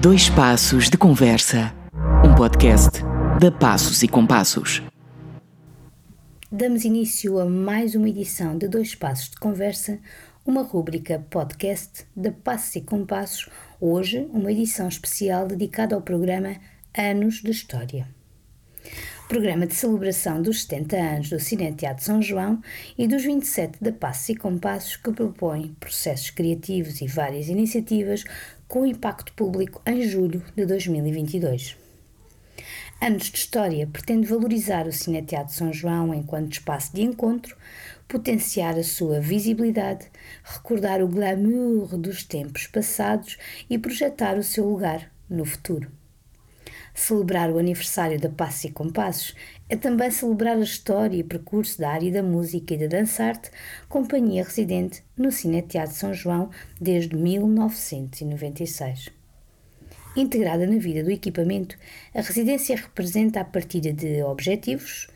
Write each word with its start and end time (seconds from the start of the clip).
Dois 0.00 0.30
Passos 0.30 0.88
de 0.88 0.96
Conversa, 0.96 1.74
um 2.24 2.32
podcast 2.32 3.00
da 3.40 3.50
Passos 3.50 4.00
e 4.04 4.06
Compassos. 4.06 4.80
Damos 6.52 6.84
início 6.84 7.36
a 7.40 7.44
mais 7.44 7.96
uma 7.96 8.08
edição 8.08 8.56
de 8.56 8.68
Dois 8.68 8.94
Passos 8.94 9.30
de 9.30 9.36
Conversa, 9.38 9.98
uma 10.46 10.62
rúbrica 10.62 11.26
podcast 11.28 12.06
da 12.14 12.30
Passos 12.30 12.76
e 12.76 12.80
Compassos, 12.82 13.48
hoje 13.80 14.24
uma 14.32 14.52
edição 14.52 14.86
especial 14.86 15.48
dedicada 15.48 15.96
ao 15.96 16.00
programa 16.00 16.54
Anos 16.96 17.42
de 17.42 17.50
História. 17.50 18.06
Programa 19.28 19.66
de 19.66 19.74
celebração 19.74 20.40
dos 20.40 20.62
70 20.62 20.96
anos 20.96 21.30
do 21.30 21.40
Cineteatro 21.40 22.04
São 22.04 22.22
João 22.22 22.62
e 22.96 23.08
dos 23.08 23.24
27 23.24 23.82
da 23.82 23.90
Passos 23.90 24.28
e 24.28 24.36
Compassos 24.36 24.96
que 24.96 25.10
propõe 25.10 25.76
processos 25.80 26.30
criativos 26.30 27.00
e 27.00 27.08
várias 27.08 27.48
iniciativas 27.48 28.24
com 28.68 28.84
impacto 28.84 29.32
público 29.32 29.80
em 29.86 30.02
julho 30.02 30.44
de 30.54 30.66
2022. 30.66 31.74
Anos 33.00 33.30
de 33.30 33.38
História 33.38 33.86
pretende 33.86 34.26
valorizar 34.26 34.86
o 34.86 34.92
Cineteatro 34.92 35.54
São 35.54 35.72
João 35.72 36.12
enquanto 36.12 36.52
espaço 36.52 36.94
de 36.94 37.00
encontro, 37.00 37.56
potenciar 38.06 38.76
a 38.76 38.82
sua 38.82 39.20
visibilidade, 39.20 40.10
recordar 40.44 41.02
o 41.02 41.08
glamour 41.08 41.96
dos 41.96 42.22
tempos 42.22 42.66
passados 42.66 43.38
e 43.70 43.78
projetar 43.78 44.36
o 44.36 44.42
seu 44.42 44.68
lugar 44.68 45.10
no 45.30 45.46
futuro. 45.46 45.90
Celebrar 46.92 47.50
o 47.50 47.58
aniversário 47.58 48.20
da 48.20 48.28
Passos 48.28 48.64
e 48.64 48.70
Compassos 48.70 49.34
é 49.68 49.76
também 49.76 50.10
celebrar 50.10 50.56
a 50.56 50.60
história 50.60 51.16
e 51.16 51.22
percurso 51.22 51.78
da 51.78 51.90
área 51.90 52.10
da 52.10 52.22
música 52.22 52.74
e 52.74 52.78
da 52.78 52.86
dança-arte, 52.86 53.50
companhia 53.88 54.42
residente 54.42 55.02
no 55.16 55.30
Cineteatro 55.30 55.94
São 55.94 56.14
João 56.14 56.50
desde 56.80 57.14
1996. 57.14 59.10
Integrada 60.16 60.66
na 60.66 60.78
vida 60.78 61.04
do 61.04 61.10
equipamento, 61.10 61.76
a 62.14 62.22
residência 62.22 62.76
representa 62.76 63.40
a 63.40 63.44
partilha 63.44 63.92
de 63.92 64.22
objetivos, 64.22 65.08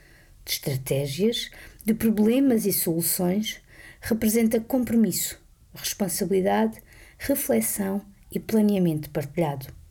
de 0.45 0.53
estratégias, 0.53 1.51
de 1.85 1.95
problemas 1.95 2.67
e 2.67 2.73
soluções, 2.73 3.61
representa 4.01 4.61
compromisso, 4.61 5.41
responsabilidade, 5.75 6.79
reflexão 7.19 8.03
e 8.31 8.39
planeamento 8.39 9.11
partilhado. 9.11 9.82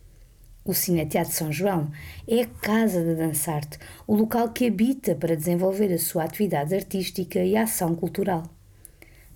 O 0.64 0.72
Cineteatro 0.72 1.32
São 1.32 1.50
João 1.50 1.90
é 2.26 2.42
a 2.42 2.46
casa 2.46 3.04
da 3.04 3.14
dançarte, 3.14 3.78
o 4.06 4.14
local 4.14 4.50
que 4.50 4.68
habita 4.68 5.12
para 5.12 5.34
desenvolver 5.34 5.92
a 5.92 5.98
sua 5.98 6.22
atividade 6.22 6.72
artística 6.72 7.40
e 7.40 7.56
ação 7.56 7.96
cultural. 7.96 8.44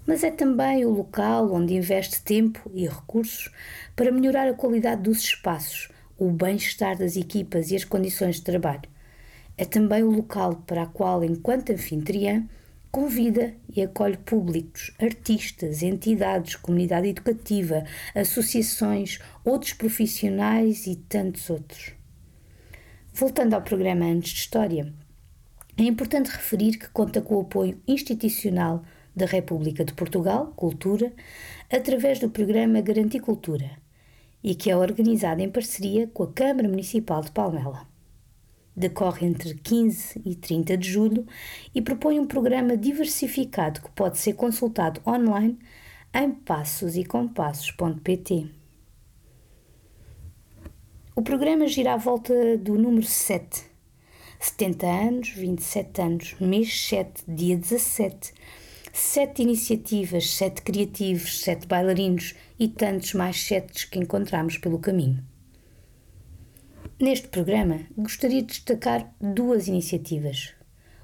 Mas 0.06 0.22
é 0.22 0.30
também 0.30 0.84
o 0.84 0.91
local 0.91 1.52
onde 1.52 1.74
investe 1.74 2.22
tempo 2.22 2.70
e 2.72 2.86
recursos 2.86 3.50
para 3.96 4.12
melhorar 4.12 4.46
a 4.46 4.55
qualidade 4.55 5.02
dos 5.02 5.18
espaços, 5.18 5.88
o 6.16 6.30
bem-estar 6.30 6.96
das 6.96 7.16
equipas 7.16 7.72
e 7.72 7.77
as 7.77 7.83
condições 7.83 8.36
de 8.36 8.42
trabalho. 8.42 8.88
É 9.58 9.64
também 9.64 10.05
o 10.05 10.11
local 10.12 10.62
para 10.64 10.83
a 10.83 10.86
qual, 10.86 11.24
enquanto 11.24 11.72
anfitriã, 11.72 12.46
convida 12.91 13.55
e 13.75 13.83
acolhe 13.83 14.17
públicos, 14.17 14.92
artistas, 14.98 15.83
entidades, 15.83 16.56
comunidade 16.56 17.09
educativa, 17.09 17.84
associações, 18.15 19.19
outros 19.45 19.73
profissionais 19.73 20.87
e 20.87 20.97
tantos 20.97 21.51
outros. 21.51 21.92
Voltando 23.12 23.55
ao 23.55 23.62
programa 23.62 24.07
Antes 24.07 24.33
de 24.33 24.41
História, 24.41 24.92
é 25.77 25.83
importante 25.83 26.31
referir 26.31 26.79
que 26.79 26.89
conta 26.89 27.20
com 27.20 27.37
o 27.37 27.41
apoio 27.41 27.81
institucional 27.87 28.83
da 29.14 29.27
República 29.27 29.84
de 29.84 29.92
Portugal, 29.92 30.53
Cultura, 30.57 31.12
através 31.70 32.19
do 32.19 32.31
programa 32.31 32.81
Garantir 32.81 33.20
Cultura, 33.20 33.70
e 34.42 34.55
que 34.55 34.70
é 34.70 34.77
organizado 34.77 35.42
em 35.42 35.51
parceria 35.51 36.07
com 36.09 36.23
a 36.23 36.33
Câmara 36.33 36.69
Municipal 36.69 37.23
de 37.23 37.31
Palmela 37.31 37.95
decorre 38.77 39.27
entre 39.27 39.55
15 39.55 40.20
e 40.24 40.34
30 40.34 40.77
de 40.77 40.91
julho 40.91 41.24
e 41.74 41.80
propõe 41.80 42.20
um 42.20 42.27
programa 42.27 42.77
diversificado 42.77 43.80
que 43.80 43.90
pode 43.92 44.18
ser 44.18 44.34
consultado 44.34 45.01
online 45.06 45.58
em 46.12 46.30
passosecompassos.pt. 46.30 48.51
O 51.14 51.23
programa 51.23 51.67
gira 51.67 51.95
à 51.95 51.96
volta 51.96 52.58
do 52.58 52.77
número 52.77 53.06
7. 53.06 53.74
70 54.39 54.86
anos, 54.86 55.30
27 55.30 56.02
anos, 56.02 56.36
mês 56.39 56.78
7, 56.89 57.24
dia 57.27 57.56
17. 57.56 58.34
Sete 58.92 59.42
iniciativas, 59.42 60.30
sete 60.30 60.62
criativos, 60.62 61.40
sete 61.40 61.67
bailarinos 61.67 62.36
e 62.58 62.68
tantos 62.68 63.12
mais 63.12 63.42
setes 63.42 63.84
que 63.84 63.98
encontramos 63.98 64.56
pelo 64.56 64.78
caminho. 64.78 65.22
Neste 66.98 67.29
programa, 67.29 67.80
gostaria 67.95 68.40
de 68.40 68.46
destacar 68.46 69.14
duas 69.20 69.68
iniciativas. 69.68 70.55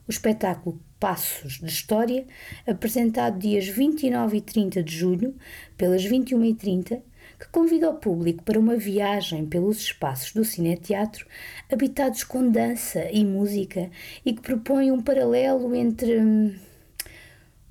O 0.09 0.11
espetáculo 0.11 0.81
Passos 0.99 1.61
de 1.61 1.67
História, 1.67 2.25
apresentado 2.67 3.39
dias 3.39 3.69
29 3.69 4.39
e 4.39 4.41
30 4.41 4.83
de 4.83 4.97
julho, 4.97 5.37
pelas 5.77 6.03
21h30, 6.03 7.03
que 7.39 7.49
convida 7.51 7.91
o 7.91 7.99
público 7.99 8.43
para 8.43 8.59
uma 8.59 8.75
viagem 8.75 9.45
pelos 9.45 9.83
espaços 9.83 10.33
do 10.33 10.47
Cineteatro, 10.47 11.27
habitados 11.71 12.25
com 12.25 12.51
dança 12.51 13.11
e 13.13 13.23
música, 13.23 13.91
e 14.25 14.33
que 14.33 14.41
propõe 14.41 14.91
um 14.91 15.03
paralelo 15.03 15.75
entre 15.75 16.19
hum, 16.23 16.55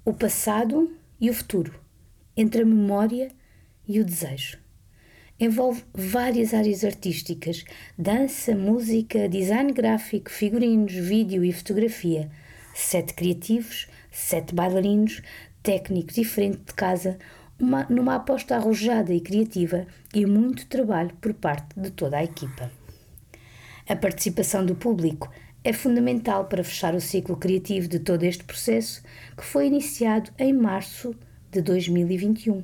o 0.06 0.14
passado 0.14 0.96
e 1.20 1.28
o 1.28 1.34
futuro, 1.34 1.74
entre 2.38 2.62
a 2.62 2.66
memória 2.68 3.32
e 3.88 4.00
o 4.00 4.06
desejo 4.06 4.62
envolve 5.42 5.84
várias 5.92 6.54
áreas 6.54 6.86
artísticas: 6.86 7.66
dança, 7.98 8.56
música, 8.56 9.28
design 9.28 9.74
gráfico, 9.74 10.30
figurinos, 10.30 10.94
vídeo 10.94 11.44
e 11.44 11.52
fotografia. 11.52 12.30
Sete 12.76 13.16
criativos, 13.16 13.88
sete 14.12 14.54
bailarinos, 14.54 15.24
técnicos 15.64 16.16
frente 16.28 16.60
de 16.60 16.74
casa, 16.76 17.18
uma, 17.60 17.86
numa 17.90 18.16
aposta 18.16 18.56
arrojada 18.56 19.12
e 19.14 19.20
criativa 19.20 19.88
e 20.14 20.26
muito 20.28 20.68
trabalho 20.68 21.12
por 21.20 21.34
parte 21.34 21.68
de 21.76 21.90
toda 21.90 22.18
a 22.18 22.24
equipa. 22.24 22.72
A 23.90 23.96
participação 23.96 24.64
do 24.64 24.76
público 24.76 25.30
é 25.64 25.74
fundamental 25.74 26.46
para 26.46 26.64
fechar 26.64 26.94
o 26.94 27.02
ciclo 27.02 27.36
criativo 27.36 27.88
de 27.88 28.00
todo 28.00 28.24
este 28.24 28.44
processo 28.44 29.02
que 29.36 29.44
foi 29.44 29.68
iniciado 29.68 30.32
em 30.38 30.54
março 30.54 31.16
de 31.52 31.62
2021. 31.62 32.64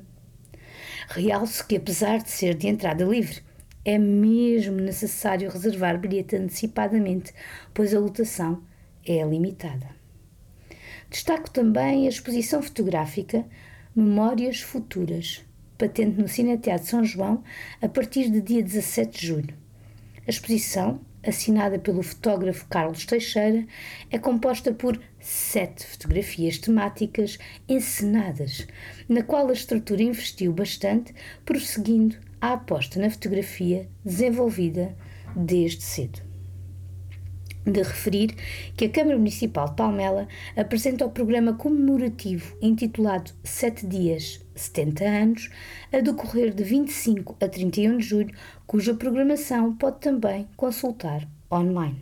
Realce 1.07 1.63
que, 1.65 1.77
apesar 1.77 2.21
de 2.21 2.29
ser 2.29 2.53
de 2.53 2.67
entrada 2.67 3.05
livre, 3.05 3.41
é 3.85 3.97
mesmo 3.97 4.75
necessário 4.75 5.49
reservar 5.49 5.97
bilhete 5.97 6.35
antecipadamente, 6.35 7.33
pois 7.73 7.93
a 7.93 7.99
lotação 7.99 8.61
é 9.05 9.23
limitada. 9.23 9.87
Destaco 11.09 11.49
também 11.49 12.05
a 12.05 12.09
exposição 12.09 12.61
fotográfica 12.61 13.45
Memórias 13.95 14.59
Futuras, 14.59 15.45
patente 15.77 16.19
no 16.19 16.27
Cineteatro 16.27 16.87
São 16.87 17.05
João 17.05 17.41
a 17.81 17.87
partir 17.87 18.29
de 18.29 18.41
dia 18.41 18.61
17 18.61 19.19
de 19.19 19.27
julho. 19.27 19.55
A 20.27 20.29
exposição 20.29 20.99
assinada 21.25 21.79
pelo 21.79 22.03
fotógrafo 22.03 22.67
Carlos 22.67 23.05
Teixeira, 23.05 23.65
é 24.09 24.17
composta 24.17 24.73
por 24.73 24.99
sete 25.19 25.85
fotografias 25.85 26.57
temáticas 26.57 27.37
encenadas, 27.67 28.67
na 29.09 29.23
qual 29.23 29.49
a 29.49 29.53
estrutura 29.53 30.03
investiu 30.03 30.53
bastante, 30.53 31.13
prosseguindo 31.45 32.17
a 32.39 32.53
aposta 32.53 32.99
na 32.99 33.09
fotografia 33.09 33.87
desenvolvida 34.05 34.95
desde 35.35 35.83
cedo 35.83 36.26
de 37.71 37.81
referir 37.81 38.35
que 38.75 38.85
a 38.85 38.89
Câmara 38.89 39.17
Municipal 39.17 39.69
de 39.69 39.75
Palmela 39.75 40.27
apresenta 40.55 41.05
o 41.05 41.11
programa 41.11 41.53
comemorativo 41.53 42.57
intitulado 42.61 43.31
Sete 43.43 43.85
Dias, 43.85 44.39
70 44.55 45.03
anos, 45.03 45.49
a 45.91 45.99
decorrer 45.99 46.53
de 46.53 46.63
25 46.63 47.35
a 47.41 47.47
31 47.47 47.97
de 47.97 48.03
julho, 48.03 48.35
cuja 48.65 48.93
programação 48.93 49.75
pode 49.75 49.99
também 49.99 50.47
consultar 50.55 51.27
online. 51.51 52.01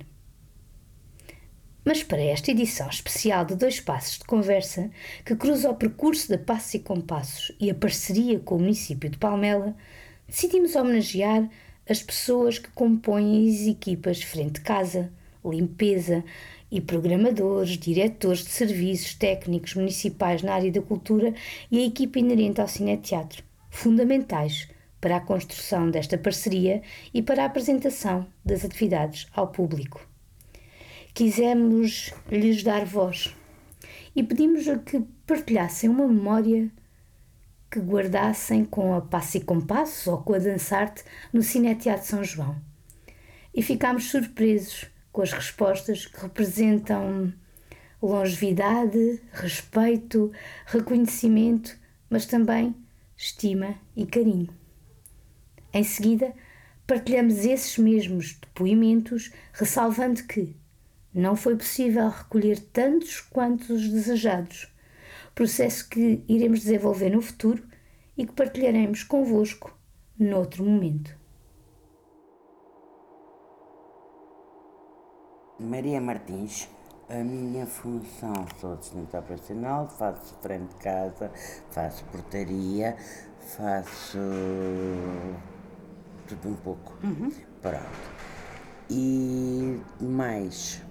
Mas 1.83 2.01
para 2.01 2.21
esta 2.21 2.49
edição 2.49 2.89
especial 2.89 3.45
de 3.45 3.55
Dois 3.55 3.79
Passos 3.79 4.17
de 4.17 4.25
Conversa, 4.25 4.89
que 5.23 5.35
cruza 5.35 5.69
o 5.69 5.75
percurso 5.75 6.29
da 6.29 6.37
Passos 6.37 6.73
e 6.73 6.79
Compassos 6.79 7.51
e 7.59 7.69
a 7.69 7.75
parceria 7.75 8.39
com 8.39 8.55
o 8.55 8.59
município 8.59 9.07
de 9.07 9.19
Palmela, 9.19 9.75
decidimos 10.27 10.75
homenagear 10.75 11.47
as 11.87 12.01
pessoas 12.01 12.57
que 12.57 12.69
compõem 12.71 13.47
as 13.47 13.67
equipas 13.67 14.23
Frente 14.23 14.61
Casa, 14.61 15.13
limpeza 15.51 16.23
e 16.71 16.81
programadores, 16.81 17.77
diretores 17.77 18.43
de 18.43 18.49
serviços 18.49 19.13
técnicos 19.13 19.75
municipais 19.75 20.41
na 20.41 20.53
área 20.53 20.71
da 20.71 20.81
cultura 20.81 21.33
e 21.71 21.79
a 21.79 21.85
equipa 21.85 22.19
inerente 22.19 22.59
ao 22.59 22.67
Cineteatro, 22.67 23.43
fundamentais 23.69 24.67
para 24.99 25.17
a 25.17 25.21
construção 25.21 25.89
desta 25.89 26.17
parceria 26.17 26.81
e 27.13 27.21
para 27.21 27.43
a 27.43 27.45
apresentação 27.45 28.25
das 28.43 28.65
atividades 28.65 29.27
ao 29.33 29.49
público. 29.49 30.05
Quisemos 31.13 32.13
lhes 32.29 32.63
dar 32.63 32.85
voz 32.85 33.33
e 34.15 34.23
pedimos 34.23 34.65
que 34.85 35.03
partilhassem 35.25 35.89
uma 35.89 36.07
memória 36.07 36.71
que 37.69 37.79
guardassem 37.79 38.63
com 38.63 38.93
a 38.93 39.01
Passo 39.01 39.37
e 39.37 39.41
Compasso 39.41 40.11
ou 40.11 40.17
com 40.19 40.33
a 40.33 40.39
Dançarte 40.39 41.03
no 41.31 41.43
Cineteatro 41.43 42.07
São 42.07 42.23
João. 42.23 42.55
E 43.53 43.61
ficámos 43.61 44.09
surpresos 44.09 44.87
com 45.15 45.21
as 45.21 45.31
respostas 45.31 46.05
que 46.05 46.19
representam 46.19 47.33
longevidade, 48.01 49.21
respeito, 49.31 50.29
reconhecimento, 50.65 51.73
mas 52.09 52.25
também 52.25 52.75
estima 53.15 53.79
e 53.95 54.05
carinho. 54.05 54.49
Em 55.73 55.85
seguida, 55.85 56.33
partilhamos 56.85 57.45
esses 57.45 57.77
mesmos 57.77 58.33
depoimentos, 58.33 59.31
ressalvando 59.53 60.21
que 60.23 60.53
não 61.13 61.37
foi 61.37 61.55
possível 61.55 62.09
recolher 62.09 62.59
tantos 62.59 63.21
quanto 63.21 63.73
os 63.73 63.87
desejados, 63.87 64.67
processo 65.33 65.87
que 65.87 66.25
iremos 66.27 66.59
desenvolver 66.59 67.11
no 67.11 67.21
futuro 67.21 67.63
e 68.17 68.25
que 68.25 68.33
partilharemos 68.33 69.01
convosco 69.01 69.79
noutro 70.19 70.65
momento. 70.65 71.17
Maria 75.59 76.01
Martins, 76.01 76.67
a 77.09 77.23
minha 77.23 77.65
função 77.65 78.33
sou 78.59 78.73
assistente 78.73 79.15
operacional, 79.15 79.87
faço 79.87 80.35
frente 80.41 80.67
de 80.67 80.75
casa, 80.75 81.31
faço 81.71 82.03
portaria, 82.05 82.97
faço 83.39 84.19
tudo 86.27 86.49
um 86.49 86.55
pouco. 86.55 86.93
Uhum. 87.01 87.31
Pronto. 87.61 88.15
E 88.89 89.79
mais. 90.01 90.83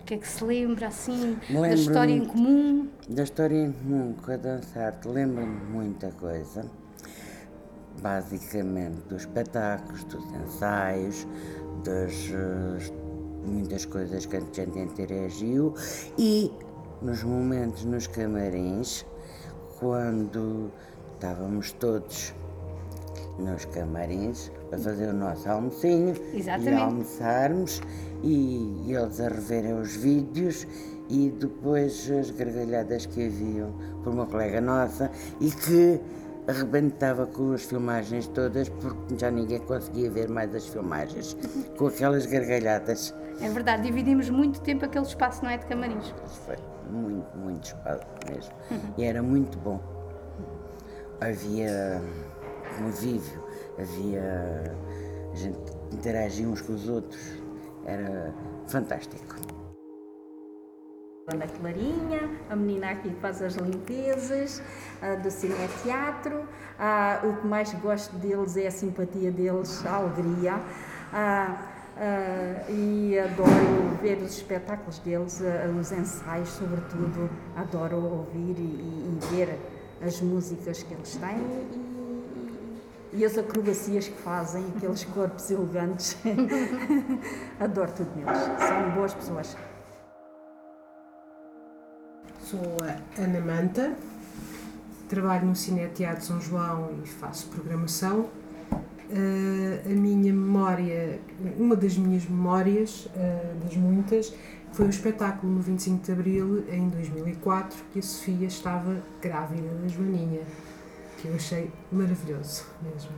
O 0.00 0.04
que 0.06 0.14
é 0.14 0.18
que 0.18 0.26
se 0.26 0.42
lembra 0.42 0.86
assim 0.88 1.38
da 1.50 1.74
história 1.74 2.12
em 2.12 2.24
comum? 2.24 2.88
Da 3.08 3.24
história 3.24 3.56
em 3.56 3.72
comum 3.72 4.14
com 4.14 4.32
a 4.32 4.36
dançar-te, 4.38 5.06
lembro-me 5.06 5.64
muita 5.70 6.10
coisa. 6.12 6.64
Basicamente 8.00 9.02
dos 9.08 9.20
espetáculos, 9.20 10.02
dos 10.04 10.24
ensaios, 10.32 11.26
das 11.84 12.30
uh, 12.30 13.01
muitas 13.44 13.84
coisas 13.84 14.26
que 14.26 14.36
a 14.36 14.40
gente 14.40 14.78
interagiu 14.78 15.74
e 16.18 16.50
nos 17.00 17.22
momentos 17.24 17.84
nos 17.84 18.06
camarins, 18.06 19.04
quando 19.78 20.70
estávamos 21.14 21.72
todos 21.72 22.34
nos 23.38 23.64
camarins 23.66 24.50
a 24.72 24.78
fazer 24.78 25.08
o 25.08 25.12
nosso 25.12 25.48
almocinho 25.48 26.14
Exatamente. 26.34 26.70
e 26.70 26.74
almoçarmos 26.74 27.82
e, 28.22 28.84
e 28.86 28.94
eles 28.94 29.20
a 29.20 29.28
reverem 29.28 29.72
os 29.80 29.96
vídeos 29.96 30.66
e 31.08 31.30
depois 31.30 32.10
as 32.10 32.30
gargalhadas 32.30 33.06
que 33.06 33.26
haviam 33.26 33.72
por 34.02 34.12
uma 34.12 34.26
colega 34.26 34.60
nossa 34.60 35.10
e 35.40 35.50
que 35.50 36.00
arrebentava 36.46 37.26
com 37.26 37.52
as 37.52 37.62
filmagens 37.62 38.26
todas 38.28 38.68
porque 38.68 39.16
já 39.18 39.30
ninguém 39.30 39.60
conseguia 39.60 40.10
ver 40.10 40.28
mais 40.28 40.54
as 40.54 40.66
filmagens 40.66 41.36
com 41.76 41.86
aquelas 41.86 42.26
gargalhadas. 42.26 43.14
É 43.40 43.48
verdade, 43.48 43.82
dividimos 43.82 44.28
muito 44.30 44.60
tempo 44.60 44.84
aquele 44.84 45.04
espaço, 45.04 45.42
não 45.42 45.50
é? 45.50 45.56
De 45.56 45.66
camarins. 45.66 46.14
Foi 46.46 46.56
muito, 46.90 47.36
muito 47.36 47.64
espaço 47.64 48.06
mesmo. 48.30 48.52
Uhum. 48.70 48.94
E 48.98 49.04
era 49.04 49.22
muito 49.22 49.58
bom. 49.58 49.80
Havia 51.20 52.02
convívio, 52.78 53.44
havia. 53.78 54.76
a 55.32 55.36
gente 55.36 55.58
interagia 55.92 56.48
uns 56.48 56.60
com 56.60 56.72
os 56.72 56.88
outros. 56.88 57.20
Era 57.84 58.32
fantástico. 58.66 59.36
Ana 61.32 61.46
Clarinha, 61.46 62.30
a 62.50 62.56
menina 62.56 62.90
aqui 62.90 63.08
que 63.08 63.20
faz 63.20 63.40
as 63.40 63.54
limpezas, 63.54 64.60
uh, 65.00 65.20
do 65.22 65.30
Cine 65.30 65.54
Teatro. 65.82 66.40
Uh, 66.40 67.28
o 67.28 67.36
que 67.36 67.46
mais 67.46 67.72
gosto 67.74 68.16
deles 68.16 68.56
é 68.56 68.66
a 68.66 68.70
simpatia 68.70 69.30
deles, 69.30 69.86
a 69.86 69.96
alegria. 69.96 70.56
Uh, 70.56 71.71
e 72.68 73.18
adoro 73.18 73.96
ver 74.00 74.18
os 74.18 74.36
espetáculos 74.36 74.98
deles, 74.98 75.40
os 75.78 75.92
ensaios, 75.92 76.48
sobretudo. 76.48 77.30
Adoro 77.56 77.96
ouvir 77.96 78.56
e, 78.58 78.62
e, 78.62 79.18
ver 79.30 79.58
as 80.04 80.20
músicas 80.20 80.82
que 80.82 80.94
eles 80.94 81.16
têm 81.16 81.38
e, 83.12 83.18
e 83.18 83.24
as 83.24 83.36
acrobacias 83.38 84.08
que 84.08 84.18
fazem, 84.22 84.64
aqueles 84.76 85.04
corpos 85.14 85.50
elegantes. 85.50 86.16
adoro 87.60 87.92
tudo 87.92 88.10
neles. 88.16 88.38
São 88.38 88.90
boas 88.90 89.14
pessoas. 89.14 89.56
Sou 92.40 92.76
a 92.82 93.22
Ana 93.22 93.40
Manta, 93.40 93.94
trabalho 95.08 95.46
no 95.46 95.56
Cine 95.56 95.88
Teatro 95.88 96.24
São 96.24 96.40
João 96.40 96.90
e 97.02 97.06
faço 97.06 97.48
programação. 97.48 98.28
Uh, 99.12 99.92
a 99.92 99.94
minha 99.94 100.32
memória, 100.32 101.20
uma 101.58 101.76
das 101.76 101.98
minhas 101.98 102.24
memórias, 102.24 103.06
uh, 103.06 103.62
das 103.62 103.76
muitas, 103.76 104.34
foi 104.72 104.86
o 104.86 104.88
espetáculo 104.88 105.52
no 105.52 105.60
25 105.60 106.02
de 106.02 106.12
Abril, 106.12 106.64
em 106.70 106.88
2004, 106.88 107.78
que 107.92 107.98
a 107.98 108.02
Sofia 108.02 108.46
estava 108.46 109.02
grávida 109.20 109.68
da 109.68 109.86
Joaninha, 109.86 110.40
que 111.18 111.28
eu 111.28 111.34
achei 111.34 111.70
maravilhoso 111.92 112.64
mesmo. 112.82 113.12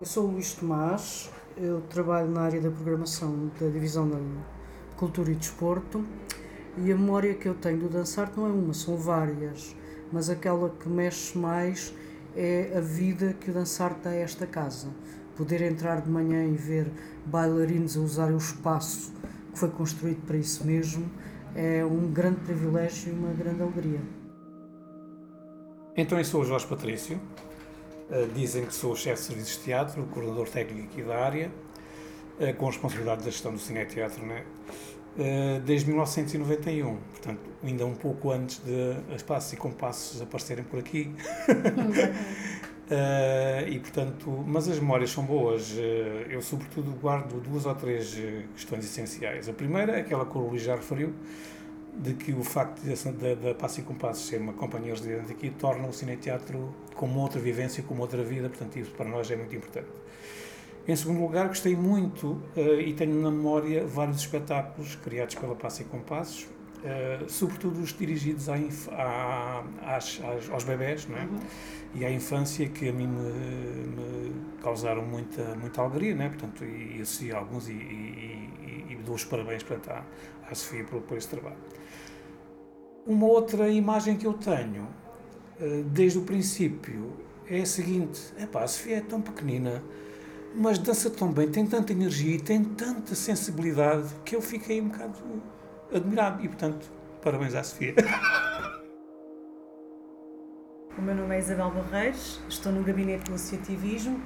Eu 0.00 0.06
sou 0.06 0.26
o 0.26 0.32
Luís 0.32 0.54
Tomás, 0.54 1.30
eu 1.56 1.80
trabalho 1.82 2.28
na 2.28 2.40
área 2.40 2.60
da 2.60 2.70
programação 2.70 3.48
da 3.60 3.68
Divisão 3.68 4.08
da 4.08 4.18
Cultura 4.96 5.30
e 5.30 5.36
Desporto 5.36 6.04
e 6.76 6.90
a 6.90 6.96
memória 6.96 7.34
que 7.34 7.46
eu 7.46 7.54
tenho 7.54 7.78
do 7.78 7.88
dançar 7.88 8.32
não 8.36 8.46
é 8.46 8.50
uma, 8.50 8.74
são 8.74 8.96
várias, 8.96 9.76
mas 10.10 10.30
aquela 10.30 10.70
que 10.70 10.88
mexe 10.88 11.38
mais 11.38 11.94
é 12.36 12.72
a 12.76 12.80
vida 12.80 13.34
que 13.34 13.50
o 13.50 13.54
dançar 13.54 13.94
dá 14.02 14.10
a 14.10 14.14
esta 14.14 14.46
casa. 14.46 14.88
Poder 15.36 15.62
entrar 15.62 16.00
de 16.00 16.10
manhã 16.10 16.44
e 16.44 16.56
ver 16.56 16.90
bailarinos 17.26 17.96
a 17.96 18.00
usar 18.00 18.32
o 18.32 18.36
espaço 18.36 19.12
que 19.52 19.58
foi 19.58 19.70
construído 19.70 20.24
para 20.26 20.36
isso 20.36 20.66
mesmo 20.66 21.10
é 21.54 21.84
um 21.84 22.10
grande 22.10 22.40
privilégio 22.40 23.12
e 23.12 23.16
uma 23.16 23.32
grande 23.32 23.62
alegria. 23.62 24.00
Então, 25.96 26.18
eu 26.18 26.24
sou 26.24 26.40
o 26.40 26.44
Jorge 26.44 26.66
Patrício. 26.66 27.20
Uh, 28.10 28.26
dizem 28.34 28.64
que 28.66 28.74
sou 28.74 28.92
o 28.92 28.96
chefe 28.96 29.22
de 29.22 29.28
serviços 29.28 29.56
de 29.58 29.64
teatro, 29.64 30.02
o 30.02 30.06
coordenador 30.06 30.48
técnico 30.48 30.88
aqui 30.90 31.02
da 31.02 31.18
área, 31.18 31.50
uh, 32.40 32.54
com 32.54 32.66
responsabilidade 32.66 33.24
da 33.24 33.30
gestão 33.30 33.52
do 33.52 33.58
Cine 33.58 33.84
Teatro, 33.86 34.24
né? 34.24 34.44
Eh, 35.18 35.60
desde 35.64 35.88
1991, 35.88 36.96
portanto, 36.96 37.40
ainda 37.62 37.84
um 37.84 37.94
pouco 37.94 38.30
antes 38.30 38.58
de 38.64 38.96
as 39.14 39.22
passos 39.22 39.52
e 39.52 39.56
compassos 39.56 40.22
aparecerem 40.22 40.64
por 40.64 40.78
aqui. 40.78 41.10
uh, 42.90 43.68
e 43.68 43.78
portanto, 43.78 44.30
mas 44.46 44.68
as 44.68 44.78
memórias 44.78 45.10
são 45.10 45.24
boas. 45.24 45.72
Uh, 45.72 46.30
eu, 46.30 46.40
sobretudo, 46.40 46.90
guardo 46.92 47.38
duas 47.42 47.66
ou 47.66 47.74
três 47.74 48.18
questões 48.54 48.86
essenciais. 48.86 49.50
A 49.50 49.52
primeira 49.52 49.98
é 49.98 50.00
aquela 50.00 50.24
que 50.24 50.38
o 50.38 50.48
Luís 50.48 50.62
já 50.62 50.76
referiu, 50.76 51.12
de 51.94 52.14
que 52.14 52.32
o 52.32 52.42
facto 52.42 52.80
da 52.80 53.54
Passo 53.54 53.80
e 53.80 53.82
Compassos 53.82 54.26
ser 54.26 54.40
uma 54.40 54.54
companhia 54.54 54.94
residente 54.94 55.30
aqui 55.30 55.50
torna 55.50 55.86
o 55.88 55.92
Cine 55.92 56.16
Teatro 56.16 56.74
como 56.94 57.20
outra 57.20 57.38
vivência, 57.38 57.82
como 57.82 58.00
outra 58.00 58.24
vida, 58.24 58.48
portanto, 58.48 58.78
isso 58.78 58.90
para 58.92 59.10
nós 59.10 59.30
é 59.30 59.36
muito 59.36 59.54
importante. 59.54 59.88
Em 60.86 60.96
segundo 60.96 61.20
lugar, 61.20 61.46
gostei 61.46 61.76
muito 61.76 62.42
uh, 62.56 62.80
e 62.84 62.92
tenho 62.92 63.14
na 63.22 63.30
memória 63.30 63.86
vários 63.86 64.18
espetáculos 64.18 64.96
criados 64.96 65.36
pela 65.36 65.54
Passa 65.54 65.82
e 65.82 65.84
Compassos, 65.84 66.42
uh, 66.42 67.30
sobretudo 67.30 67.80
os 67.80 67.96
dirigidos 67.96 68.48
à, 68.48 68.56
à, 68.90 69.64
às, 69.96 70.20
às, 70.24 70.50
aos 70.50 70.64
bebés 70.64 71.06
não 71.06 71.16
é? 71.16 71.20
Uhum. 71.20 71.38
e 71.94 72.04
à 72.04 72.10
infância, 72.10 72.68
que 72.68 72.88
a 72.88 72.92
mim 72.92 73.06
me, 73.06 73.30
me, 73.30 74.34
causaram 74.60 75.04
muita, 75.04 75.54
muita 75.54 75.82
alegria, 75.82 76.16
não 76.16 76.24
é? 76.24 76.28
portanto, 76.30 76.64
e, 76.64 76.96
e 76.96 77.00
assisti 77.00 77.30
alguns 77.30 77.68
e, 77.68 77.72
e, 77.74 78.86
e, 78.90 78.98
dou 79.04 79.14
os 79.14 79.24
parabéns 79.24 79.62
portanto, 79.62 79.88
à, 79.88 80.04
à 80.50 80.54
Sofia 80.54 80.82
por, 80.82 81.00
por 81.02 81.16
esse 81.16 81.28
trabalho. 81.28 81.58
Uma 83.06 83.26
outra 83.26 83.68
imagem 83.68 84.16
que 84.16 84.26
eu 84.26 84.32
tenho, 84.32 84.88
uh, 85.60 85.84
desde 85.84 86.18
o 86.18 86.22
princípio, 86.22 87.12
é 87.48 87.60
a 87.60 87.66
seguinte: 87.66 88.20
a 88.52 88.66
Sofia 88.66 88.96
é 88.96 89.00
tão 89.00 89.22
pequenina 89.22 89.80
mas 90.54 90.78
dança 90.78 91.10
tão 91.10 91.32
bem, 91.32 91.50
tem 91.50 91.66
tanta 91.66 91.92
energia 91.92 92.36
e 92.36 92.40
tem 92.40 92.62
tanta 92.64 93.14
sensibilidade 93.14 94.08
que 94.24 94.36
eu 94.36 94.42
fiquei 94.42 94.80
um 94.80 94.88
bocado 94.88 95.42
admirado 95.94 96.44
e, 96.44 96.48
portanto, 96.48 96.90
parabéns 97.22 97.54
à 97.54 97.62
Sofia. 97.62 97.94
O 100.98 101.00
meu 101.00 101.14
nome 101.14 101.34
é 101.34 101.38
Isabel 101.38 101.70
Barreiros, 101.70 102.38
estou 102.50 102.70
no 102.70 102.84
Gabinete 102.84 103.24
do 103.24 103.34
Associativismo 103.34 104.20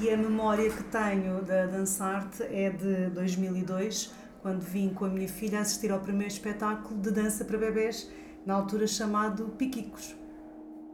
e 0.00 0.08
a 0.08 0.16
memória 0.16 0.70
que 0.70 0.82
tenho 0.84 1.42
da 1.42 1.66
Dançarte 1.66 2.42
é 2.42 2.70
de 2.70 3.10
2002, 3.10 4.14
quando 4.40 4.62
vim 4.62 4.88
com 4.88 5.04
a 5.04 5.08
minha 5.08 5.28
filha 5.28 5.60
assistir 5.60 5.92
ao 5.92 6.00
primeiro 6.00 6.32
espetáculo 6.32 6.98
de 7.02 7.10
dança 7.10 7.44
para 7.44 7.58
bebés, 7.58 8.10
na 8.46 8.54
altura 8.54 8.86
chamado 8.86 9.50
Piquicos. 9.58 10.16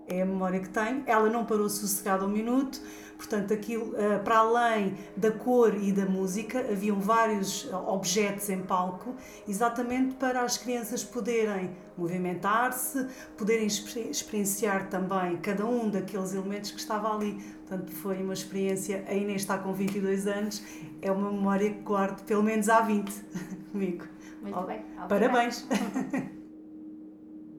É 0.09 0.23
a 0.23 0.26
memória 0.26 0.61
que 0.61 0.68
tenho. 0.68 1.02
Ela 1.06 1.28
não 1.28 1.44
parou 1.44 1.68
sossegada 1.68 2.25
um 2.25 2.28
minuto, 2.28 2.80
portanto, 3.16 3.52
aquilo, 3.54 3.94
eh, 3.97 4.18
para 4.18 4.38
além 4.38 4.97
da 5.16 5.30
cor 5.30 5.75
e 5.80 5.92
da 5.92 6.06
música, 6.06 6.61
haviam 6.61 7.00
vários 7.00 7.68
eh, 7.71 7.76
objetos 7.76 8.50
em 8.50 8.61
palco, 8.62 9.14
exatamente 9.49 10.14
para 10.14 10.42
as 10.42 10.59
crianças 10.59 11.04
poderem 11.04 11.71
movimentar-se, 11.97 13.06
poderem 13.37 13.66
experienciar 13.66 14.88
também 14.88 15.37
cada 15.37 15.64
um 15.64 15.88
daqueles 15.88 16.35
elementos 16.35 16.71
que 16.71 16.80
estava 16.80 17.14
ali. 17.14 17.35
Portanto, 17.66 17.92
foi 17.92 18.23
uma 18.23 18.35
experiência. 18.35 19.04
A 19.06 19.14
Inês 19.14 19.42
está 19.42 19.59
com 19.59 19.73
22 19.73 20.26
anos, 20.26 20.62
é 21.00 21.11
uma 21.12 21.30
memória 21.30 21.71
que 21.71 21.80
guardo 21.80 22.23
pelo 22.25 22.42
menos 22.42 22.68
há 22.68 22.80
20 22.80 23.12
comigo. 23.71 24.06
Muito 24.42 24.59
oh, 24.59 24.62
bem. 24.62 24.85
Parabéns. 25.09 25.66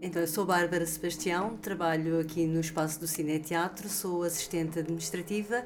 Então, 0.05 0.21
eu 0.21 0.27
sou 0.27 0.45
Bárbara 0.45 0.85
Sebastião, 0.85 1.55
trabalho 1.55 2.19
aqui 2.19 2.45
no 2.45 2.59
espaço 2.59 2.99
do 2.99 3.07
Cine 3.07 3.39
Teatro, 3.39 3.87
sou 3.87 4.23
assistente 4.23 4.77
administrativa 4.77 5.63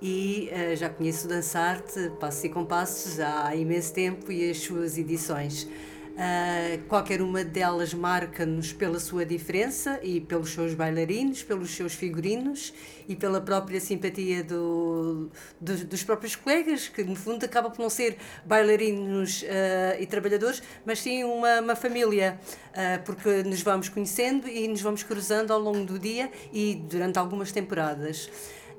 e 0.00 0.48
uh, 0.50 0.74
já 0.74 0.88
conheço 0.88 1.28
Dançarte, 1.28 2.10
Passos 2.18 2.44
e 2.44 2.48
Compassos 2.48 3.20
há 3.20 3.54
imenso 3.54 3.92
tempo 3.92 4.32
e 4.32 4.50
as 4.50 4.56
suas 4.56 4.96
edições. 4.96 5.68
Uh, 6.14 6.80
qualquer 6.86 7.20
uma 7.20 7.42
delas 7.42 7.92
marca-nos 7.92 8.72
pela 8.72 9.00
sua 9.00 9.26
diferença 9.26 9.98
e 10.00 10.20
pelos 10.20 10.50
seus 10.50 10.72
bailarinos, 10.72 11.42
pelos 11.42 11.74
seus 11.74 11.92
figurinos 11.92 12.72
e 13.08 13.16
pela 13.16 13.40
própria 13.40 13.80
simpatia 13.80 14.44
do, 14.44 15.28
do, 15.60 15.84
dos 15.84 16.04
próprios 16.04 16.36
colegas, 16.36 16.86
que 16.86 17.02
no 17.02 17.16
fundo 17.16 17.44
acaba 17.44 17.68
por 17.68 17.82
não 17.82 17.90
ser 17.90 18.16
bailarinos 18.44 19.42
uh, 19.42 20.00
e 20.00 20.06
trabalhadores, 20.06 20.62
mas 20.86 21.00
sim 21.00 21.24
uma, 21.24 21.60
uma 21.60 21.74
família, 21.74 22.38
uh, 22.70 23.02
porque 23.04 23.42
nos 23.42 23.60
vamos 23.62 23.88
conhecendo 23.88 24.46
e 24.46 24.68
nos 24.68 24.82
vamos 24.82 25.02
cruzando 25.02 25.52
ao 25.52 25.58
longo 25.58 25.84
do 25.84 25.98
dia 25.98 26.30
e 26.52 26.76
durante 26.76 27.18
algumas 27.18 27.50
temporadas. 27.50 28.30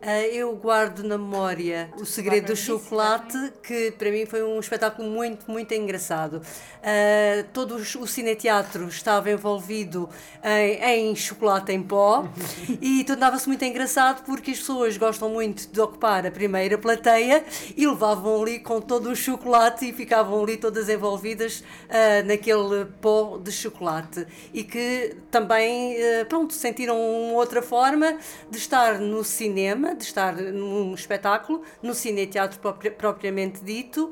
Uh, 0.06 0.08
eu 0.32 0.56
guardo 0.56 1.00
na 1.00 1.18
memória 1.18 1.90
O 2.00 2.06
Segredo 2.06 2.54
do 2.54 2.56
Chocolate, 2.56 3.52
que 3.64 3.90
para 3.98 4.12
mim 4.12 4.28
foi 4.28 4.44
um 4.44 4.60
espetáculo 4.60 5.10
muito, 5.10 5.50
muito 5.50 5.74
engraçado. 5.74 6.36
Uh, 6.36 7.44
todo 7.52 7.74
o 7.74 8.06
cineteatro 8.06 8.88
estava 8.88 9.32
envolvido 9.32 10.08
em, 10.44 11.10
em 11.10 11.16
chocolate 11.16 11.72
em 11.72 11.82
pó 11.82 12.28
e 12.80 13.04
tornava-se 13.04 13.48
muito 13.48 13.66
engraçado 13.66 14.24
porque 14.24 14.52
as 14.52 14.60
pessoas 14.60 14.96
gostam 14.96 15.28
muito 15.28 15.68
de 15.72 15.82
ocupar 15.82 16.24
a 16.24 16.30
primeira 16.30 16.78
plateia 16.78 17.44
e 17.76 17.88
levavam 17.88 18.44
ali 18.44 18.60
com 18.60 18.80
todo 18.80 19.10
o 19.10 19.16
chocolate 19.16 19.90
e 19.90 19.92
ficavam 19.92 20.44
ali 20.44 20.58
todas 20.58 20.88
envolvidas 20.88 21.62
uh, 21.62 22.28
naquele 22.28 22.86
pó 23.02 23.40
de 23.40 23.52
chocolate 23.52 24.28
e 24.54 24.64
que 24.64 25.16
também, 25.32 25.98
pronto, 26.30 26.54
sentiram 26.54 26.96
outra 27.34 27.64
forma 27.64 28.20
de 28.52 28.60
estar 28.60 29.00
no 29.00 29.24
cinema 29.24 29.95
de 29.96 30.04
estar 30.04 30.36
num 30.36 30.94
espetáculo, 30.94 31.64
no 31.82 31.94
cine-teatro 31.94 32.60
propriamente 32.98 33.64
dito, 33.64 34.10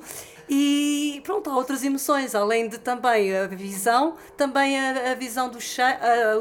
e 0.50 1.22
pronto, 1.24 1.50
há 1.50 1.56
outras 1.56 1.84
emoções, 1.84 2.36
além 2.36 2.68
de 2.68 2.78
também 2.78 3.36
a 3.36 3.48
visão, 3.48 4.16
também 4.36 4.78
a, 4.78 5.12
a 5.12 5.16
visão 5.16 5.50
do 5.50 5.62
cheiro, 5.62 5.98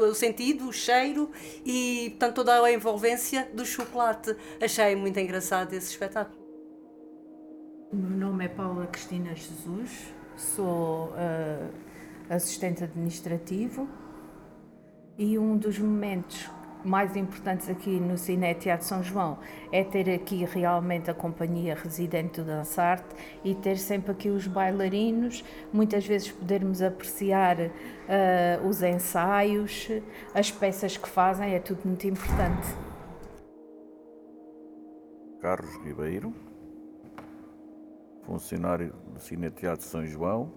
o 0.09 0.13
sentido, 0.13 0.67
o 0.67 0.73
cheiro 0.73 1.31
e 1.65 2.09
portanto 2.11 2.35
toda 2.35 2.63
a 2.63 2.71
envolvência 2.71 3.49
do 3.53 3.65
chocolate. 3.65 4.35
Achei 4.61 4.95
muito 4.95 5.19
engraçado 5.19 5.73
esse 5.73 5.91
espetáculo. 5.91 6.37
O 7.91 7.95
meu 7.95 8.27
nome 8.27 8.45
é 8.45 8.47
Paula 8.49 8.87
Cristina 8.87 9.33
Jesus, 9.35 10.13
sou 10.35 11.09
uh, 11.09 11.69
assistente 12.29 12.83
administrativo 12.83 13.87
e 15.17 15.37
um 15.37 15.55
dos 15.55 15.77
momentos 15.77 16.49
mais 16.83 17.15
importantes 17.15 17.69
aqui 17.69 17.99
no 17.99 18.17
Cine 18.17 18.53
Teatro 18.55 18.85
São 18.85 19.01
João 19.01 19.37
é 19.71 19.83
ter 19.83 20.09
aqui 20.09 20.43
realmente 20.45 21.09
a 21.09 21.13
companhia 21.13 21.75
residente 21.75 22.41
do 22.41 22.47
Dançarte 22.47 23.15
e 23.43 23.55
ter 23.55 23.77
sempre 23.77 24.11
aqui 24.11 24.29
os 24.29 24.47
bailarinos, 24.47 25.43
muitas 25.71 26.05
vezes 26.05 26.31
podermos 26.31 26.81
apreciar 26.81 27.57
uh, 27.59 28.67
os 28.67 28.83
ensaios, 28.83 29.89
as 30.33 30.51
peças 30.51 30.97
que 30.97 31.07
fazem, 31.07 31.53
é 31.53 31.59
tudo 31.59 31.81
muito 31.85 32.05
importante. 32.07 32.67
Carlos 35.39 35.75
Ribeiro, 35.83 36.33
funcionário 38.25 38.93
do 39.13 39.19
Cine 39.19 39.49
Teatro 39.49 39.85
São 39.85 40.05
João, 40.05 40.51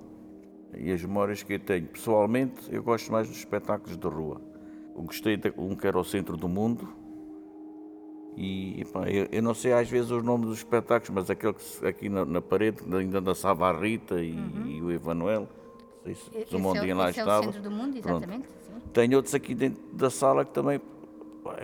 e 0.76 0.92
as 0.92 1.02
memórias 1.02 1.42
que 1.42 1.54
eu 1.54 1.60
tenho 1.60 1.86
pessoalmente, 1.86 2.72
eu 2.72 2.82
gosto 2.82 3.10
mais 3.10 3.28
dos 3.28 3.38
espetáculos 3.38 3.96
de 3.96 4.06
rua 4.06 4.55
eu 4.96 5.02
gostei 5.02 5.36
de 5.36 5.52
um 5.58 5.76
que 5.76 5.86
era 5.86 5.98
o 5.98 6.04
centro 6.04 6.36
do 6.36 6.48
mundo. 6.48 6.88
E 8.36 8.82
eu, 9.06 9.28
eu, 9.32 9.42
não 9.42 9.54
sei 9.54 9.72
às 9.72 9.88
vezes 9.88 10.10
os 10.10 10.22
nomes 10.22 10.48
dos 10.48 10.58
espetáculos, 10.58 11.10
mas 11.10 11.30
aquele 11.30 11.54
que 11.54 11.86
aqui 11.86 12.08
na, 12.08 12.24
na 12.24 12.40
parede 12.40 12.78
ainda 12.94 13.20
dançava 13.20 13.68
a 13.68 13.78
Rita 13.78 14.22
e, 14.22 14.32
uhum. 14.32 14.66
e 14.66 14.82
o 14.82 14.90
Emanuel. 14.90 15.48
Não 16.04 16.14
sei 16.14 16.44
se 16.46 16.56
o 16.56 16.58
Mondinho 16.58 16.90
é, 16.90 16.94
lá 16.94 17.10
esse 17.10 17.18
estava. 17.18 17.46
É 17.46 17.48
o 17.48 17.52
centro 17.52 17.62
do 17.62 17.70
mundo, 17.70 17.96
exatamente. 17.96 18.48
Tenho 18.92 19.16
outros 19.16 19.34
aqui 19.34 19.54
dentro 19.54 19.82
da 19.92 20.10
sala 20.10 20.44
que 20.44 20.52
também. 20.52 20.80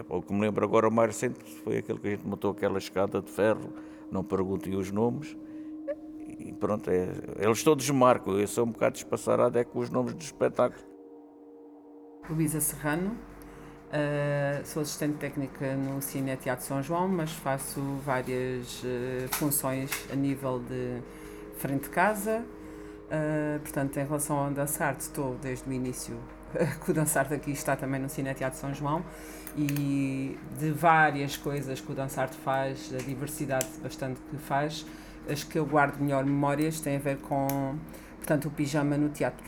O 0.09 0.23
que 0.23 0.33
me 0.33 0.41
lembro 0.41 0.65
agora, 0.65 0.89
o 0.89 0.93
mais 0.93 1.09
recente 1.09 1.39
foi 1.65 1.79
aquele 1.79 1.99
que 1.99 2.07
a 2.07 2.11
gente 2.11 2.27
montou 2.27 2.53
aquela 2.53 2.79
escada 2.79 3.21
de 3.21 3.31
ferro, 3.31 3.73
não 4.11 4.23
perguntem 4.23 4.77
os 4.77 4.91
nomes. 4.91 5.37
E 6.39 6.53
pronto, 6.53 6.89
é, 6.89 7.09
eles 7.39 7.63
todos 7.63 7.89
marcam. 7.91 8.39
Eu 8.39 8.47
sou 8.47 8.65
um 8.65 8.71
bocado 8.71 8.95
despassarado 8.95 9.59
é 9.59 9.65
com 9.65 9.81
os 9.81 9.91
nomes 9.91 10.15
dos 10.15 10.27
espetáculos. 10.27 10.92
Luísa 12.31 12.61
Serrano, 12.61 13.17
uh, 13.91 14.65
sou 14.65 14.83
assistente 14.83 15.17
técnica 15.17 15.75
no 15.75 16.01
Cine 16.01 16.37
Teatro 16.37 16.65
São 16.65 16.81
João, 16.81 17.09
mas 17.09 17.33
faço 17.33 17.81
várias 18.05 18.83
uh, 18.85 19.29
funções 19.33 19.91
a 20.11 20.15
nível 20.15 20.61
de 20.61 21.03
frente 21.59 21.85
de 21.85 21.89
casa. 21.91 22.45
Uh, 23.09 23.59
portanto, 23.59 23.99
em 23.99 24.05
relação 24.05 24.39
ao 24.39 24.51
Dançarte, 24.53 25.03
estou 25.03 25.37
desde 25.43 25.69
o 25.69 25.73
início 25.73 26.17
que 26.85 26.91
o 26.93 26.95
Dançarte 26.95 27.35
aqui 27.35 27.51
está 27.51 27.75
também 27.75 28.01
no 28.01 28.09
Cine 28.09 28.33
Teatro 28.35 28.59
São 28.59 28.73
João 28.73 29.05
e 29.57 30.39
de 30.59 30.71
várias 30.71 31.37
coisas 31.37 31.81
que 31.81 31.91
o 31.91 31.95
Dançarte 31.95 32.37
faz, 32.37 32.89
da 32.89 32.99
diversidade 32.99 33.67
bastante 33.83 34.21
que 34.31 34.37
faz, 34.37 34.87
as 35.29 35.43
que 35.43 35.59
eu 35.59 35.67
guardo 35.67 35.99
melhor 35.99 36.25
memórias 36.25 36.81
têm 36.81 36.97
a 36.97 37.01
ver 37.01 37.19
com 37.19 37.77
portanto, 38.19 38.47
o 38.47 38.51
pijama 38.51 38.97
no 38.97 39.09
teatro 39.09 39.45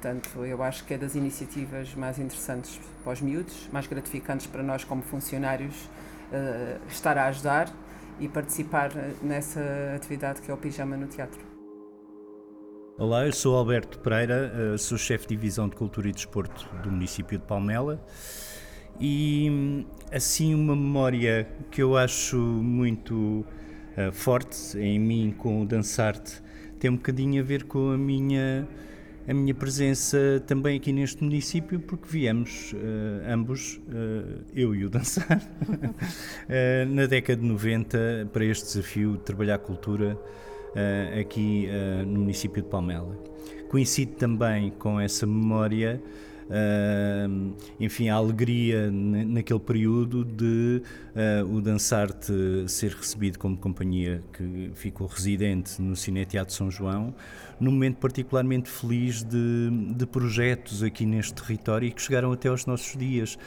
Portanto, 0.00 0.46
eu 0.46 0.62
acho 0.62 0.82
que 0.86 0.94
é 0.94 0.98
das 0.98 1.14
iniciativas 1.14 1.94
mais 1.94 2.18
interessantes 2.18 2.80
para 3.04 3.12
os 3.12 3.20
miúdos, 3.20 3.68
mais 3.70 3.86
gratificantes 3.86 4.46
para 4.46 4.62
nós 4.62 4.82
como 4.82 5.02
funcionários 5.02 5.74
uh, 6.32 6.80
estar 6.88 7.18
a 7.18 7.26
ajudar 7.26 7.70
e 8.18 8.26
participar 8.26 8.90
nessa 9.22 9.60
atividade 9.94 10.40
que 10.40 10.50
é 10.50 10.54
o 10.54 10.56
Pijama 10.56 10.96
no 10.96 11.06
Teatro. 11.06 11.38
Olá, 12.96 13.26
eu 13.26 13.32
sou 13.34 13.54
Alberto 13.54 13.98
Pereira, 13.98 14.74
eh, 14.74 14.78
sou 14.78 14.96
chefe 14.96 15.26
de 15.26 15.36
divisão 15.36 15.68
de 15.68 15.76
Cultura 15.76 16.08
e 16.08 16.12
Desporto 16.12 16.66
do 16.82 16.90
município 16.90 17.38
de 17.38 17.44
Palmela 17.44 18.02
e 18.98 19.86
assim 20.10 20.54
uma 20.54 20.74
memória 20.74 21.46
que 21.70 21.82
eu 21.82 21.94
acho 21.94 22.38
muito 22.38 23.44
uh, 23.96 24.12
forte 24.12 24.78
em 24.78 24.98
mim 24.98 25.34
com 25.36 25.60
o 25.60 25.66
Dançarte 25.66 26.42
tem 26.78 26.90
um 26.90 26.96
bocadinho 26.96 27.42
a 27.42 27.44
ver 27.44 27.64
com 27.64 27.90
a 27.90 27.98
minha 27.98 28.66
a 29.30 29.34
minha 29.34 29.54
presença 29.54 30.42
também 30.44 30.76
aqui 30.76 30.92
neste 30.92 31.22
município, 31.22 31.78
porque 31.78 32.04
viemos 32.08 32.72
uh, 32.72 33.32
ambos, 33.32 33.80
uh, 33.86 34.42
eu 34.52 34.74
e 34.74 34.84
o 34.84 34.90
Dançar, 34.90 35.40
uh, 35.68 36.90
na 36.92 37.06
década 37.06 37.40
de 37.40 37.46
90 37.46 38.28
para 38.32 38.44
este 38.44 38.64
desafio 38.64 39.12
de 39.12 39.20
trabalhar 39.20 39.58
cultura 39.58 40.18
aqui 41.20 41.68
no 42.06 42.20
município 42.20 42.62
de 42.62 42.68
Palmela. 42.68 43.18
Coincide 43.68 44.12
também 44.12 44.70
com 44.70 45.00
essa 45.00 45.26
memória 45.26 46.00
uh, 46.50 47.54
enfim, 47.78 48.08
a 48.08 48.16
alegria 48.16 48.90
naquele 48.90 49.60
período 49.60 50.24
de 50.24 50.82
uh, 51.14 51.54
o 51.54 51.60
Dançarte 51.60 52.32
ser 52.66 52.92
recebido 52.92 53.38
como 53.38 53.56
companhia 53.56 54.22
que 54.32 54.70
ficou 54.74 55.06
residente 55.06 55.80
no 55.80 55.96
Cine 55.96 56.26
Teatro 56.26 56.54
São 56.54 56.70
João, 56.70 57.14
num 57.58 57.70
momento 57.70 57.96
particularmente 57.96 58.68
feliz 58.68 59.22
de, 59.22 59.70
de 59.94 60.06
projetos 60.06 60.82
aqui 60.82 61.06
neste 61.06 61.34
território 61.34 61.86
e 61.86 61.92
que 61.92 62.02
chegaram 62.02 62.32
até 62.32 62.48
aos 62.48 62.66
nossos 62.66 62.96
dias. 62.96 63.38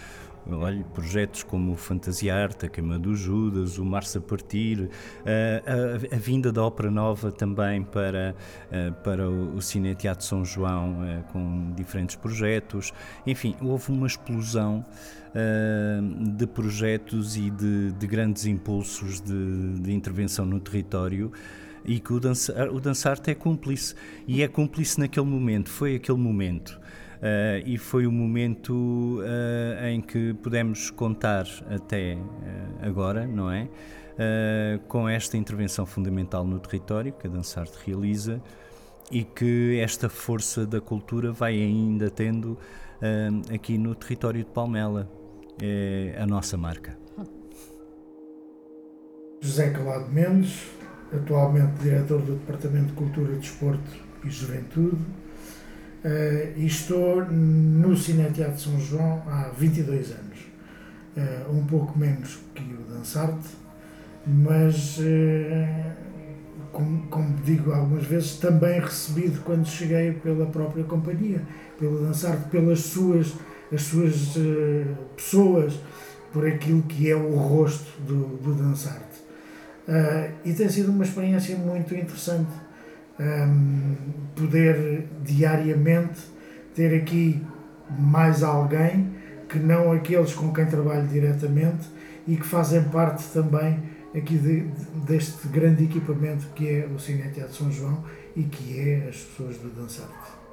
Projetos 0.94 1.44
como 1.44 1.76
Fantasia 1.76 2.36
Arte, 2.36 2.66
a 2.66 2.70
Queima 2.70 3.00
do 3.00 3.16
Judas, 3.16 3.78
o 3.78 3.86
Março 3.86 4.18
a 4.18 4.22
Partir, 4.22 4.90
a, 5.26 6.14
a, 6.14 6.16
a, 6.16 6.20
vinda 6.20 6.52
da 6.52 6.64
Ópera 6.64 6.92
Nova 6.92 7.32
também 7.32 7.84
para, 7.84 8.36
para 9.04 9.30
o 9.30 9.62
Cine 9.62 9.96
Teatro 9.96 10.26
São 10.26 10.44
João, 10.44 10.98
com 11.32 11.72
diferentes 11.76 12.16
projetos. 12.16 12.94
Enfim, 13.26 13.56
houve 13.62 13.92
uma 13.92 14.08
explosão 14.08 14.84
de 16.36 16.46
projetos 16.46 17.36
e 17.36 17.50
de, 17.50 17.92
de 17.94 18.08
grandes 18.08 18.46
impulsos 18.46 19.20
de, 19.22 19.80
de 19.80 19.94
intervenção 19.94 20.46
no 20.46 20.60
território 20.60 21.32
e 21.86 22.00
que 22.00 22.14
o 22.14 22.20
dançar, 22.20 22.70
o 22.70 22.80
dançar 22.80 23.20
é 23.26 23.34
cúmplice 23.34 23.96
e 24.28 24.42
é 24.42 24.48
cúmplice 24.48 25.00
naquele 25.00 25.26
momento, 25.26 25.70
foi 25.70 25.96
aquele 25.96 26.18
momento 26.18 26.80
Uh, 27.24 27.64
e 27.66 27.78
foi 27.78 28.06
o 28.06 28.12
momento 28.12 29.22
uh, 29.22 29.86
em 29.86 30.02
que 30.02 30.34
pudemos 30.34 30.92
contar 30.92 31.46
até 31.74 32.16
uh, 32.16 32.86
agora, 32.86 33.26
não 33.26 33.50
é? 33.50 33.70
com 34.88 35.10
esta 35.10 35.36
intervenção 35.38 35.88
fundamental 35.88 36.46
no 36.46 36.60
território 36.60 37.12
que 37.14 37.26
a 37.26 37.30
Dançarte 37.32 37.76
realiza 37.84 38.40
e 39.10 39.24
que 39.24 39.80
esta 39.80 40.08
força 40.08 40.68
da 40.68 40.80
cultura 40.80 41.32
vai 41.32 41.56
ainda 41.56 42.12
tendo 42.12 42.56
aqui 43.52 43.76
no 43.76 43.96
território 43.96 44.44
de 44.44 44.52
Palmela. 44.52 45.10
É 45.60 46.16
a 46.20 46.28
nossa 46.28 46.56
marca. 46.58 46.96
José 49.42 49.72
Calado 49.72 50.12
Mendes, 50.12 50.70
atualmente 51.12 51.82
diretor 51.82 52.22
do 52.22 52.36
Departamento 52.36 52.90
de 52.90 52.94
Cultura, 52.94 53.34
Desporto 53.34 53.92
e 54.24 54.30
Juventude, 54.30 55.04
uh, 56.04 56.54
e 56.58 56.66
estou 56.66 57.26
no 57.26 57.96
Cineteatro 57.96 58.56
de 58.56 58.62
São 58.62 58.80
João 58.80 59.24
há 59.28 59.50
22 59.58 60.12
anos. 60.12 60.40
Uh, 61.16 61.58
um 61.58 61.66
pouco 61.66 61.98
menos 61.98 62.40
que 62.56 62.64
o 62.64 62.92
Dançarte, 62.92 63.50
mas, 64.26 64.98
uh, 64.98 65.92
como, 66.72 67.08
como, 67.08 67.36
digo 67.44 67.72
algumas 67.72 68.06
vezes, 68.06 68.38
também 68.38 68.80
recebido 68.80 69.42
quando 69.44 69.68
cheguei 69.68 70.14
pela 70.14 70.48
própria 70.48 70.84
companhia, 70.84 71.42
pelo 71.80 72.00
Dançarte, 72.00 72.50
pelas 72.50 72.80
suas, 72.80 73.34
as 73.72 73.84
suas 73.84 74.36
pessoas, 75.16 75.80
por 76.32 76.48
aquilo 76.48 76.82
que 76.84 77.10
é 77.10 77.16
o 77.16 77.36
rosto 77.36 78.02
do, 78.02 78.38
do 78.38 78.56
Dançarte. 78.56 79.22
E 80.44 80.52
tem 80.54 80.68
sido 80.68 80.92
uma 80.92 81.04
experiência 81.04 81.56
muito 81.56 81.94
interessante 81.94 82.50
um, 83.20 83.96
poder 84.36 85.08
diariamente 85.24 86.22
ter 86.74 86.96
aqui 86.96 87.42
mais 87.98 88.44
alguém 88.44 89.14
que 89.48 89.60
não 89.60 89.92
aqueles 89.92 90.34
com 90.34 90.52
quem 90.52 90.66
trabalho 90.66 91.08
diretamente 91.08 91.88
e 92.28 92.36
que 92.36 92.46
fazem 92.46 92.84
parte 92.86 93.24
também 93.32 93.80
aqui 94.16 94.38
de, 94.38 94.62
de, 94.62 94.86
deste 95.06 95.48
grande 95.48 95.84
equipamento 95.84 96.48
que 96.56 96.68
é 96.68 96.86
o 96.86 96.98
Cine 97.00 97.30
Teatro 97.32 97.54
São 97.54 97.72
João 97.72 98.04
e 98.36 98.44
que 98.44 98.80
é 98.80 99.08
as 99.10 99.18
pessoas 99.18 99.58
do 99.58 99.70
Dançarte. 99.70 100.44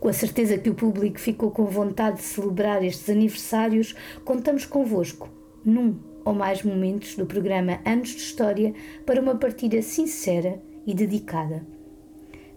Com 0.00 0.08
a 0.08 0.12
certeza 0.12 0.56
que 0.56 0.70
o 0.70 0.74
público 0.74 1.18
ficou 1.18 1.50
com 1.50 1.64
vontade 1.66 2.18
de 2.18 2.22
celebrar 2.22 2.84
estes 2.84 3.10
aniversários, 3.10 3.96
contamos 4.24 4.64
convosco 4.64 5.28
num 5.64 5.98
ou 6.28 6.34
mais 6.34 6.62
momentos 6.62 7.16
do 7.16 7.24
programa 7.24 7.80
Anos 7.86 8.10
de 8.10 8.18
História 8.18 8.74
para 9.06 9.20
uma 9.20 9.36
partilha 9.36 9.80
sincera 9.80 10.60
e 10.86 10.92
dedicada. 10.92 11.66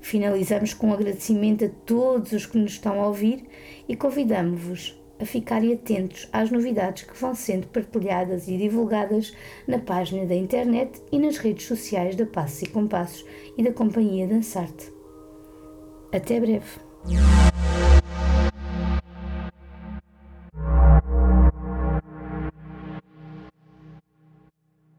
Finalizamos 0.02 0.74
com 0.74 0.88
um 0.88 0.94
agradecimento 0.94 1.64
a 1.64 1.70
todos 1.86 2.34
os 2.34 2.46
que 2.46 2.58
nos 2.58 2.74
estão 2.74 3.02
a 3.02 3.08
ouvir 3.08 3.46
e 3.88 3.96
convidamos-vos 3.96 5.00
a 5.18 5.26
ficarem 5.26 5.72
atentos 5.72 6.28
às 6.34 6.52
novidades 6.52 7.04
que 7.04 7.18
vão 7.18 7.34
sendo 7.34 7.68
partilhadas 7.68 8.50
e 8.50 8.58
divulgadas 8.58 9.34
na 9.66 9.80
página 9.80 10.26
da 10.26 10.36
internet 10.36 11.02
e 11.10 11.18
nas 11.18 11.38
redes 11.38 11.66
sociais 11.66 12.16
da 12.18 12.26
Passos 12.26 12.64
e 12.64 12.66
Compassos 12.66 13.26
e 13.58 13.64
da 13.64 13.72
Companhia 13.72 14.28
Dançarte. 14.28 14.92
Até 16.12 16.42
breve! 16.42 17.71